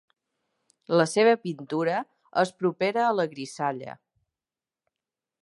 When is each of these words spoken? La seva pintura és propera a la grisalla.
La 1.01 1.05
seva 1.11 1.33
pintura 1.43 1.99
és 2.45 2.53
propera 2.63 3.05
a 3.07 3.13
la 3.19 3.27
grisalla. 3.35 3.95